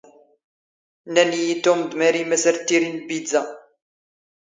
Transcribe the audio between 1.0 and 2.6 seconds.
ⵏⵏⴰⵏ ⵉⵢⵉ ⵜⵓⵎ ⴷ ⵎⴰⵔⵉ ⵎⴰⵙ ⴰⵔ